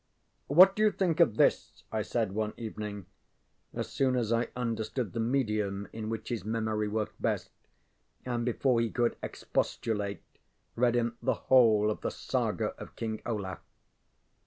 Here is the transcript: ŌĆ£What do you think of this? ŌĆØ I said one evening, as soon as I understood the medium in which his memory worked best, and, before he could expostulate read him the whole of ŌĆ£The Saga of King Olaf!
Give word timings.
ŌĆ£What 0.49 0.73
do 0.73 0.81
you 0.81 0.91
think 0.91 1.19
of 1.19 1.37
this? 1.37 1.83
ŌĆØ 1.93 1.97
I 1.99 2.01
said 2.01 2.31
one 2.31 2.53
evening, 2.57 3.05
as 3.71 3.87
soon 3.89 4.15
as 4.15 4.33
I 4.33 4.47
understood 4.55 5.13
the 5.13 5.19
medium 5.19 5.87
in 5.93 6.09
which 6.09 6.29
his 6.29 6.43
memory 6.43 6.87
worked 6.87 7.21
best, 7.21 7.51
and, 8.25 8.43
before 8.43 8.81
he 8.81 8.89
could 8.89 9.15
expostulate 9.21 10.23
read 10.75 10.95
him 10.95 11.17
the 11.21 11.35
whole 11.35 11.91
of 11.91 11.99
ŌĆ£The 12.01 12.11
Saga 12.13 12.65
of 12.79 12.95
King 12.95 13.21
Olaf! 13.27 13.59